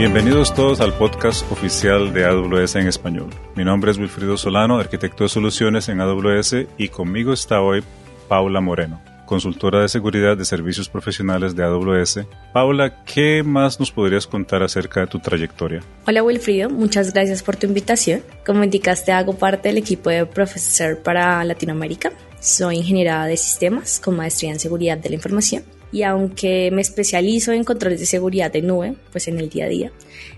[0.00, 3.28] Bienvenidos todos al podcast oficial de AWS en español.
[3.54, 7.84] Mi nombre es Wilfrido Solano, arquitecto de soluciones en AWS y conmigo está hoy
[8.26, 12.20] Paula Moreno, consultora de seguridad de servicios profesionales de AWS.
[12.54, 15.82] Paula, ¿qué más nos podrías contar acerca de tu trayectoria?
[16.06, 18.22] Hola Wilfrido, muchas gracias por tu invitación.
[18.46, 22.10] Como indicaste, hago parte del equipo de Profesor para Latinoamérica.
[22.40, 25.62] Soy ingeniera de sistemas con maestría en seguridad de la información
[25.92, 29.68] y aunque me especializo en controles de seguridad de nube, pues en el día a
[29.68, 29.92] día,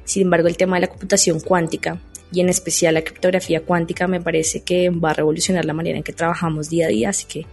[0.05, 1.99] sin embargo el tema de la computación cuántica
[2.33, 6.03] y en especial la criptografía cuántica me parece que va a revolucionar la manera en
[6.03, 7.47] que trabajamos día a día, así que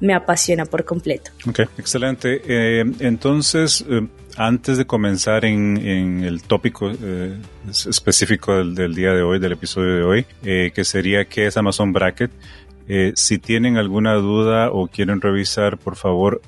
[0.00, 1.30] me apasiona por completo.
[1.46, 2.42] Ok, excelente.
[2.44, 4.04] Eh, entonces, eh,
[4.36, 7.38] antes de comenzar en, el tópico eh,
[7.68, 12.32] específico del, día de hoy, del episodio de hoy, que sería qué es Amazon Bracket,
[12.88, 16.42] eh, si tienen alguna duda o quieren revisar, por favor,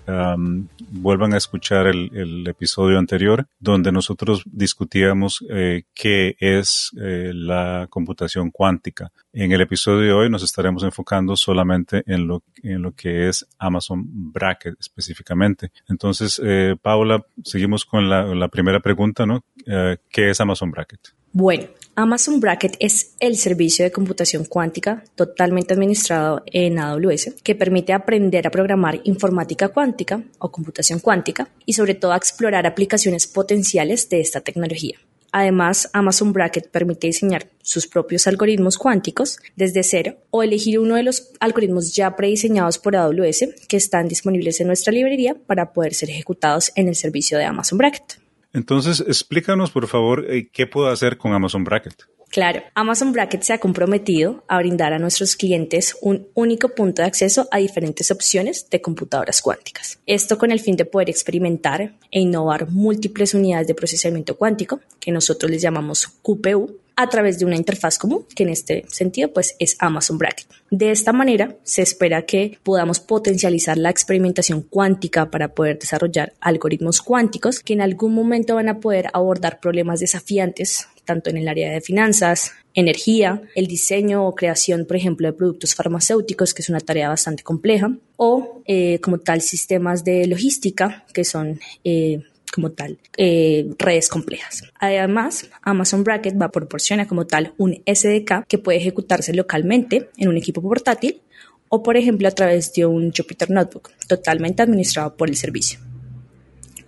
[0.91, 8.51] vuelvan a escuchar el, episodio anterior donde nosotros discutíamos eh, qué es eh, la computación
[8.51, 9.13] cuántica.
[9.33, 13.47] En el episodio de hoy nos estaremos enfocando solamente en lo, en lo que es
[13.59, 15.71] Amazon Bracket específicamente.
[15.89, 16.41] Entonces,
[16.83, 19.45] Paula, seguimos con la, la primera pregunta, ¿no?
[19.65, 21.01] ¿Qué es Amazon Bracket?
[21.33, 21.65] Bueno,
[21.97, 28.47] Amazon Bracket es el servicio de computación cuántica totalmente administrado en AWS que permite aprender
[28.47, 34.21] a programar informática cuántica o computación cuántica y sobre todo a explorar aplicaciones potenciales de
[34.21, 34.99] esta tecnología.
[35.31, 41.05] Además, Amazon Bracket permite diseñar sus propios algoritmos cuánticos desde cero o elegir uno de
[41.05, 46.11] los algoritmos ya prediseñados por AWS que están disponibles en nuestra librería para poder ser
[46.11, 48.24] ejecutados en el servicio de Amazon Bracket.
[48.55, 52.05] Entonces, explícanos, por favor, eh, qué puedo hacer con Amazon Bracket.
[52.31, 57.07] Claro, Amazon Bracket se ha comprometido a brindar a nuestros clientes un único punto de
[57.07, 60.01] acceso a diferentes opciones de computadoras cuánticas.
[60.07, 65.13] Esto con el fin de poder experimentar e innovar múltiples unidades de procesamiento cuántico, que
[65.13, 69.57] nosotros les llamamos QPU, a través de una interfaz común, que en este sentido pues
[69.59, 70.47] es Amazon Bracket.
[70.71, 77.03] De esta manera se espera que podamos potencializar la experimentación cuántica para poder desarrollar algoritmos
[77.03, 81.71] cuánticos que en algún momento van a poder abordar problemas desafiantes tanto en el área
[81.71, 86.81] de finanzas, energía, el diseño o creación, por ejemplo, de productos farmacéuticos, que es una
[86.81, 92.23] tarea bastante compleja, o eh, como tal sistemas de logística, que son eh,
[92.55, 94.63] como tal eh, redes complejas.
[94.79, 100.29] Además, Amazon Bracket va a proporcionar como tal un SDK que puede ejecutarse localmente en
[100.29, 101.21] un equipo portátil
[101.69, 105.81] o por ejemplo a través de un Jupyter Notebook totalmente administrado por el servicio.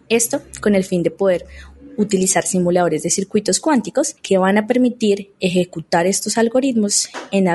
[0.09, 1.45] Esto con el fin de poder
[1.97, 7.49] utilizar simuladores de circuitos cuánticos que van a permitir ejecutar estos algoritmos en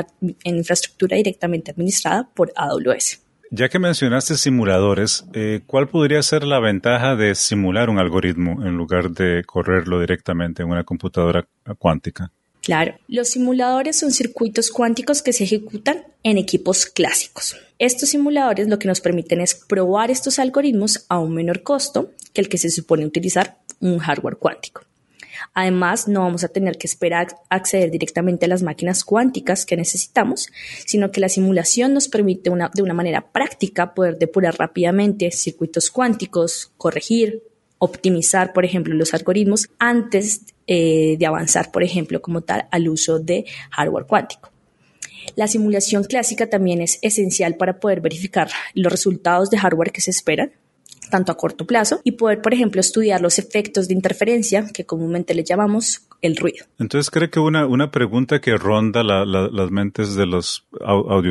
[0.44, 3.20] infraestructura directamente administrada por AWS.
[3.54, 8.78] Ya que mencionaste simuladores, eh, ¿cuál podría ser la ventaja de simular un algoritmo en
[8.78, 11.46] lugar de correrlo directamente en una computadora
[11.78, 12.32] cuántica?
[12.62, 17.58] Claro, los simuladores son circuitos cuánticos que se ejecutan en equipos clásicos.
[17.78, 22.40] Estos simuladores lo que nos permiten es probar estos algoritmos a un menor costo que
[22.40, 24.84] el que se supone utilizar un hardware cuántico.
[25.54, 30.50] Además, no vamos a tener que esperar acceder directamente a las máquinas cuánticas que necesitamos,
[30.86, 36.72] sino que la simulación nos permite de una manera práctica poder depurar rápidamente circuitos cuánticos,
[36.78, 37.44] corregir,
[37.84, 43.18] optimizar, por ejemplo, los algoritmos antes eh, de avanzar, por ejemplo, como tal, al uso
[43.18, 44.52] de hardware cuántico.
[45.36, 50.12] La simulación clásica también es esencial para poder verificar los resultados de hardware que se
[50.12, 50.52] esperan,
[51.12, 55.36] tanto a corto plazo, y poder, por ejemplo, estudiar los efectos de interferencia, que comúnmente
[55.36, 56.66] le llamamos el ruido.
[56.80, 60.66] Entonces, creo que una, una pregunta que ronda las mentes de los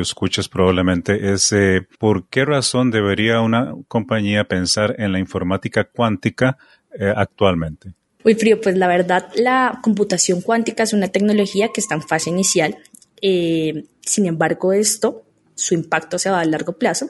[0.01, 6.57] escuchas probablemente es eh, ¿por qué razón debería una compañía pensar en la informática cuántica
[6.97, 7.93] eh, actualmente?
[8.23, 12.29] Muy frío, pues la verdad, la computación cuántica es una tecnología que está en fase
[12.29, 12.77] inicial.
[13.21, 15.23] Eh, sin embargo, esto,
[15.55, 17.09] su impacto se va a largo plazo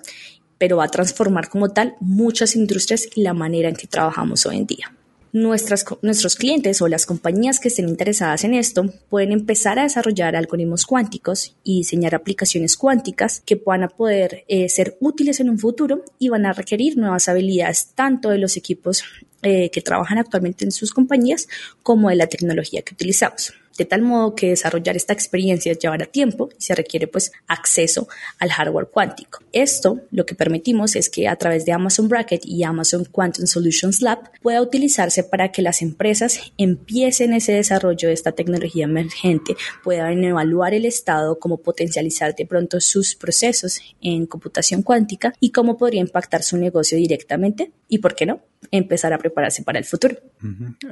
[0.61, 4.57] pero va a transformar como tal muchas industrias y la manera en que trabajamos hoy
[4.57, 4.93] en día.
[5.33, 10.35] Nuestras, nuestros clientes o las compañías que estén interesadas en esto pueden empezar a desarrollar
[10.35, 16.03] algoritmos cuánticos y diseñar aplicaciones cuánticas que puedan poder eh, ser útiles en un futuro
[16.19, 19.03] y van a requerir nuevas habilidades tanto de los equipos
[19.41, 21.47] eh, que trabajan actualmente en sus compañías
[21.81, 26.49] como de la tecnología que utilizamos de tal modo que desarrollar esta experiencia llevará tiempo
[26.57, 28.07] y se requiere pues acceso
[28.39, 29.39] al hardware cuántico.
[29.51, 34.01] Esto lo que permitimos es que a través de Amazon Bracket y Amazon Quantum Solutions
[34.01, 40.23] Lab pueda utilizarse para que las empresas empiecen ese desarrollo de esta tecnología emergente, puedan
[40.23, 46.01] evaluar el estado, cómo potencializar de pronto sus procesos en computación cuántica y cómo podría
[46.01, 50.15] impactar su negocio directamente y, ¿por qué no?, empezar a prepararse para el futuro.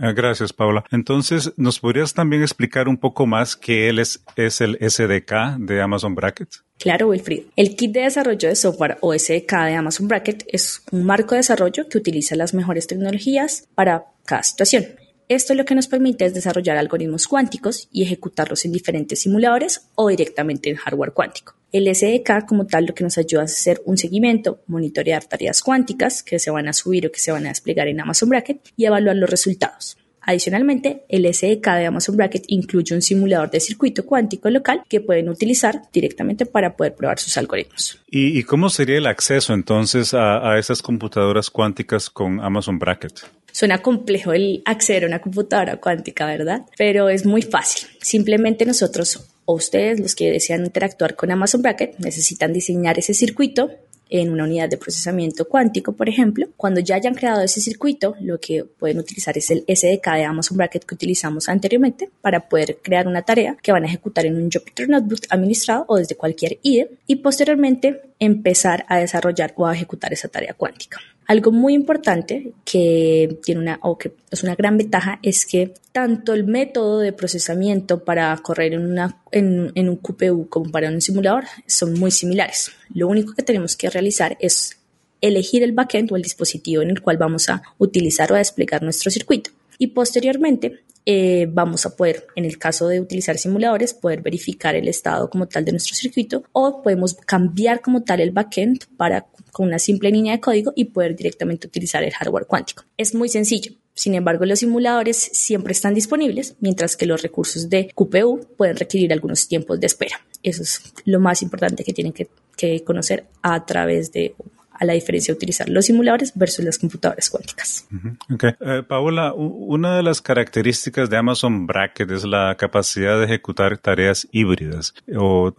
[0.01, 0.83] Ah, gracias, Paula.
[0.91, 6.15] Entonces, ¿nos podrías también explicar un poco más qué es, es el SDK de Amazon
[6.15, 6.49] Bracket?
[6.79, 7.43] Claro, Wilfried.
[7.55, 11.39] El kit de desarrollo de software o SDK de Amazon Bracket es un marco de
[11.39, 14.85] desarrollo que utiliza las mejores tecnologías para cada situación.
[15.29, 20.09] Esto lo que nos permite es desarrollar algoritmos cuánticos y ejecutarlos en diferentes simuladores o
[20.09, 21.53] directamente en hardware cuántico.
[21.71, 26.23] El SDK como tal lo que nos ayuda a hacer un seguimiento, monitorear tareas cuánticas
[26.23, 28.85] que se van a subir o que se van a desplegar en Amazon Bracket y
[28.85, 29.99] evaluar los resultados.
[30.29, 35.27] Adicionalmente, el SDK de Amazon Bracket incluye un simulador de circuito cuántico local que pueden
[35.27, 37.99] utilizar directamente para poder probar sus algoritmos.
[38.11, 43.21] ¿Y, cómo sería el acceso entonces a, a esas computadoras cuánticas con Amazon Bracket?
[43.51, 46.61] Suena complejo el acceder a una computadora cuántica, ¿verdad?
[46.77, 47.89] Pero es muy fácil.
[47.99, 53.71] Simplemente nosotros o ustedes, los que desean interactuar con Amazon Bracket, necesitan diseñar ese circuito
[54.09, 56.47] en una unidad de procesamiento cuántico, por ejemplo.
[56.57, 60.57] Cuando ya hayan creado ese circuito, lo que pueden utilizar es el SDK de Amazon
[60.57, 64.49] Bracket que utilizamos anteriormente para poder crear una tarea que van a ejecutar en un
[64.51, 70.11] Jupyter Notebook administrado o desde cualquier IDE y posteriormente empezar a desarrollar o a ejecutar
[70.13, 70.99] esa tarea cuántica.
[71.29, 76.33] Algo muy importante que tiene una, o que es una gran ventaja es que tanto
[76.33, 81.01] el método de procesamiento para correr en, una, en, en un QPU como para un
[81.01, 82.71] simulador son muy similares.
[82.95, 84.79] Lo único que tenemos que realizar es
[85.21, 88.81] elegir el backend o el dispositivo en el cual vamos a utilizar o a desplegar
[88.81, 89.51] nuestro circuito.
[89.79, 94.87] Y posteriormente eh, vamos a poder, en el caso de utilizar simuladores, poder verificar el
[94.87, 99.67] estado como tal de nuestro circuito o podemos cambiar como tal el backend para con
[99.67, 102.83] una simple línea de código y poder directamente utilizar el hardware cuántico.
[102.97, 103.73] Es muy sencillo.
[103.95, 109.11] Sin embargo, los simuladores siempre están disponibles, mientras que los recursos de QPU pueden requerir
[109.11, 110.23] algunos tiempos de espera.
[110.43, 114.35] Eso es lo más importante que tienen que, que conocer a través de
[114.79, 117.87] a la diferencia de utilizar los simuladores versus las computadoras cuánticas.
[118.33, 118.51] Okay.
[118.61, 124.27] Eh, Paola, una de las características de Amazon Bracket es la capacidad de ejecutar tareas
[124.31, 125.53] híbridas o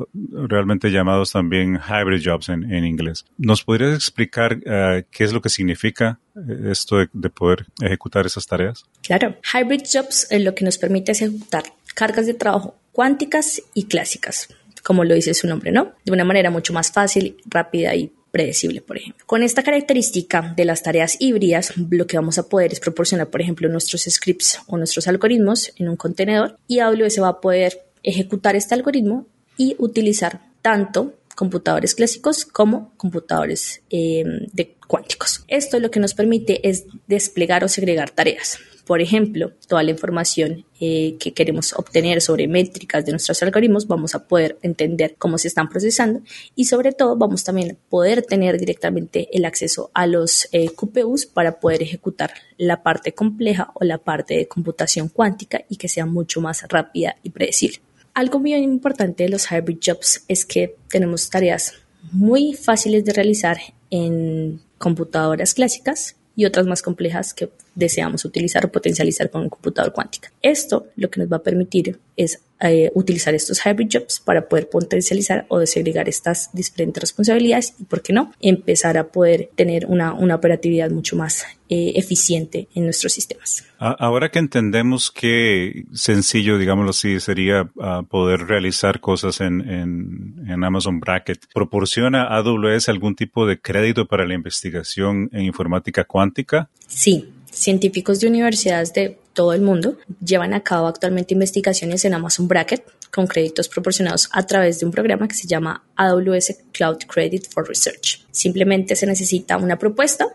[0.48, 3.26] realmente llamados también hybrid jobs en, inglés.
[3.36, 8.24] ¿Nos podrías explicar eh, qué es lo que significa eh, esto de, de, poder ejecutar
[8.24, 8.84] esas tareas?
[9.02, 11.64] Claro, hybrid jobs lo que nos permite es ejecutar
[11.94, 14.48] cargas de trabajo cuánticas y clásicas,
[14.82, 15.92] como lo dice su nombre, ¿no?
[16.04, 19.24] De una manera mucho más fácil, rápida y predecible, por ejemplo.
[19.26, 23.40] Con esta característica de las tareas híbridas, lo que vamos a poder es proporcionar, por
[23.40, 28.56] ejemplo, nuestros scripts o nuestros algoritmos en un contenedor y AWS va a poder ejecutar
[28.56, 35.42] este algoritmo y utilizar tanto computadores clásicos como computadores eh, de cuánticos.
[35.48, 38.58] Esto lo que nos permite es desplegar o segregar tareas
[38.90, 44.16] por ejemplo, toda la información eh, que queremos obtener sobre métricas de nuestros algoritmos, vamos
[44.16, 46.22] a poder entender cómo se están procesando
[46.56, 51.26] y sobre todo vamos también a poder tener directamente el acceso a los eh, QPUs
[51.26, 56.04] para poder ejecutar la parte compleja o la parte de computación cuántica y que sea
[56.04, 57.78] mucho más rápida y predecible.
[58.20, 61.72] Algo muy importante de los hybrid jobs es que tenemos tareas
[62.12, 63.56] muy fáciles de realizar
[63.88, 67.48] en computadoras clásicas y otras más complejas que
[67.80, 70.28] deseamos utilizar o potencializar con un computador cuántico.
[70.40, 74.68] Esto lo que nos va a permitir es eh, utilizar estos hybrid jobs para poder
[74.68, 80.12] potencializar o desegregar estas diferentes responsabilidades y, ¿por qué no?, empezar a poder tener una,
[80.12, 83.64] una operatividad mucho más eh, eficiente en nuestros sistemas.
[83.78, 90.62] Ahora que entendemos qué sencillo, digámoslo así, sería ah, poder realizar cosas en, en, en,
[90.62, 96.68] Amazon Bracket, ¿proporciona AWS algún tipo de crédito para la investigación en informática cuántica?
[96.86, 102.48] Sí, científicos de universidades de todo el mundo llevan a cabo actualmente investigaciones en Amazon
[102.48, 107.46] Bracket con créditos proporcionados a través de un programa que se llama AWS Cloud Credit
[107.48, 108.24] for Research.
[108.30, 110.28] Simplemente se necesita una propuesta.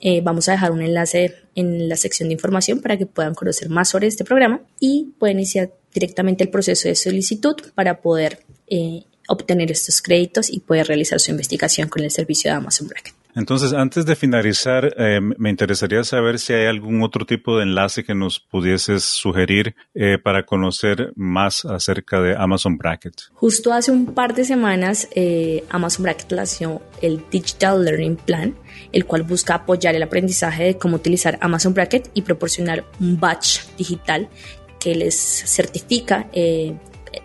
[0.00, 3.70] Eh, vamos a dejar un enlace en la sección de información para que puedan conocer
[3.70, 9.04] más sobre este programa y pueden iniciar directamente el proceso de solicitud para poder eh,
[9.28, 13.15] obtener estos créditos y poder realizar su investigación con el servicio de Amazon Bracket.
[13.36, 18.02] Entonces, antes de finalizar, eh, me interesaría saber si hay algún otro tipo de enlace
[18.02, 23.14] que nos pudieses sugerir eh, para conocer más acerca de Amazon Bracket.
[23.34, 28.54] Justo hace un par de semanas, eh, Amazon Bracket lanzó el Digital Learning Plan,
[28.90, 33.66] el cual busca apoyar el aprendizaje de cómo utilizar Amazon Bracket y proporcionar un batch
[33.76, 34.30] digital
[34.80, 36.30] que les certifica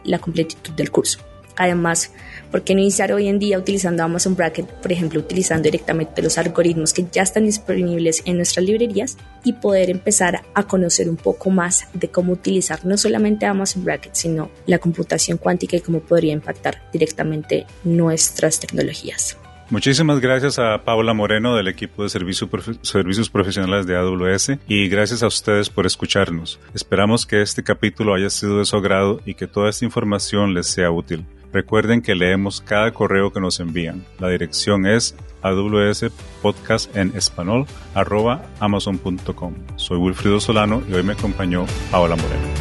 [0.03, 1.30] la completitud del curso.
[1.55, 2.11] Además,
[2.51, 6.37] ¿por qué no iniciar hoy en día utilizando Amazon Bracket, por ejemplo, utilizando directamente los
[6.37, 11.49] algoritmos que ya están disponibles en nuestras librerías y poder empezar a conocer un poco
[11.49, 16.33] más de cómo utilizar no solamente Amazon Bracket, sino la computación cuántica y cómo podría
[16.33, 19.37] impactar directamente nuestras tecnologías?
[19.71, 25.27] Muchísimas gracias a Paula Moreno del equipo de servicios profesionales de AWS y gracias a
[25.27, 26.59] ustedes por escucharnos.
[26.73, 30.67] Esperamos que este capítulo haya sido de su agrado y que toda esta información les
[30.67, 31.25] sea útil.
[31.53, 34.05] Recuerden que leemos cada correo que nos envían.
[34.19, 36.05] La dirección es AWS
[36.41, 39.53] Podcast en español arroba amazon.com.
[39.75, 42.60] Soy Wilfrido Solano y hoy me acompañó Paola Moreno.